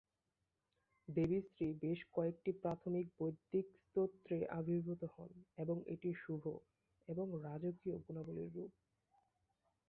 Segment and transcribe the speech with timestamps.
[1.07, 5.31] দেবী শ্রী বেশ কয়েকটি প্রাথমিক বৈদিক স্তোত্রে আবির্ভূত হন
[5.57, 6.43] এবং এটি শুভ
[7.07, 8.71] এবং রাজকীয় গুণাবলীর রূপ।